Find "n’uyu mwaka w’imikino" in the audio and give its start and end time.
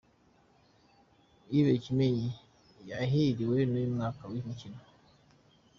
3.69-4.81